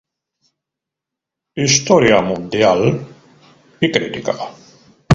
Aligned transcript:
Historia 1.53 2.23
mundial 2.23 3.05
y 3.79 3.91
crítica". 3.91 4.35